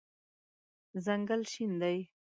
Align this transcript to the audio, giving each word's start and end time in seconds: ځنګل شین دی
ځنګل 1.05 1.41
شین 1.51 1.71
دی 1.81 1.97